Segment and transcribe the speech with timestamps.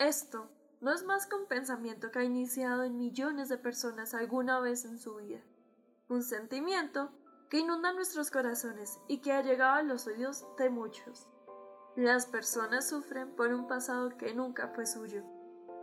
[0.00, 0.48] Esto
[0.80, 4.86] no es más que un pensamiento que ha iniciado en millones de personas alguna vez
[4.86, 5.40] en su vida.
[6.08, 7.12] Un sentimiento
[7.50, 11.28] que inunda nuestros corazones y que ha llegado a los oídos de muchos.
[11.96, 15.22] Las personas sufren por un pasado que nunca fue suyo,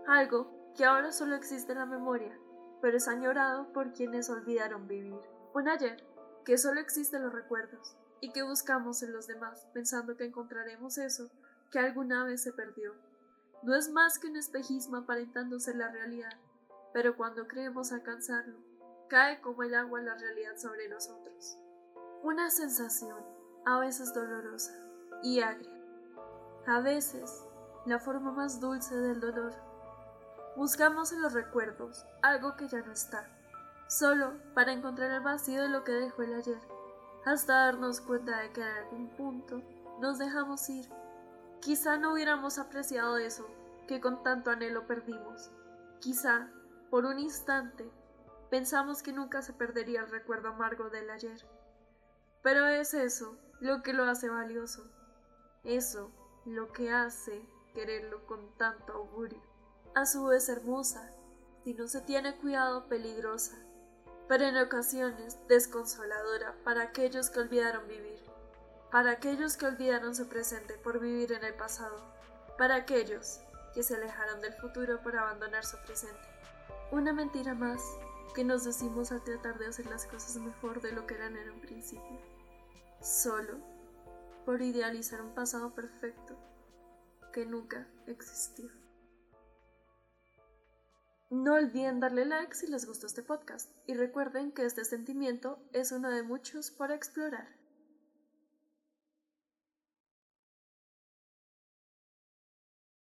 [0.08, 2.36] algo que ahora solo existe en la memoria,
[2.82, 5.22] pero es añorado por quienes olvidaron vivir.
[5.54, 6.04] Un ayer
[6.44, 10.98] que solo existe en los recuerdos y que buscamos en los demás pensando que encontraremos
[10.98, 11.30] eso
[11.70, 12.96] que alguna vez se perdió.
[13.64, 16.34] No es más que un espejismo aparentándose la realidad,
[16.94, 18.58] pero cuando creemos alcanzarlo,
[19.10, 21.58] cae como el agua la realidad sobre nosotros.
[22.24, 23.18] Una sensación,
[23.66, 24.74] a veces dolorosa
[25.24, 25.82] y agria,
[26.66, 27.44] a veces
[27.86, 29.54] la forma más dulce del dolor.
[30.56, 33.28] Buscamos en los recuerdos algo que ya no está,
[33.88, 36.60] solo para encontrar el vacío de lo que dejó el ayer,
[37.26, 39.62] hasta darnos cuenta de que en algún punto
[40.00, 40.90] nos dejamos ir.
[41.62, 43.48] Quizá no hubiéramos apreciado eso
[43.88, 45.52] que con tanto anhelo perdimos.
[46.00, 46.50] Quizá,
[46.90, 47.90] por un instante,
[48.50, 51.46] pensamos que nunca se perdería el recuerdo amargo del ayer.
[52.42, 54.86] Pero es eso lo que lo hace valioso.
[55.64, 56.12] Eso
[56.46, 59.42] lo que hace quererlo con tanto augurio.
[59.96, 61.12] A su vez hermosa,
[61.64, 63.58] si no se tiene cuidado peligrosa,
[64.28, 68.20] pero en ocasiones desconsoladora para aquellos que olvidaron vivir,
[68.92, 71.98] para aquellos que olvidaron su presente por vivir en el pasado,
[72.58, 73.42] para aquellos
[73.74, 76.28] que se alejaron del futuro por abandonar su presente.
[76.92, 77.82] Una mentira más
[78.34, 81.50] que nos decimos al tratar de hacer las cosas mejor de lo que eran en
[81.50, 82.20] un principio,
[83.02, 83.58] solo
[84.46, 86.36] por idealizar un pasado perfecto
[87.34, 88.70] que nunca existió.
[91.30, 95.92] No olviden darle like si les gustó este podcast y recuerden que este sentimiento es
[95.92, 97.50] uno de muchos por explorar.